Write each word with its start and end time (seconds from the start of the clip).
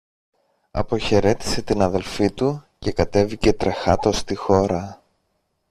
Αποχαιρέτησε 0.71 1.61
την 1.61 1.81
αδελφή 1.81 2.31
του 2.31 2.63
και 2.79 2.91
κατέβηκε 2.91 3.53
τρεχάτος 3.53 4.17
στη 4.17 4.35
χώρα. 4.35 5.01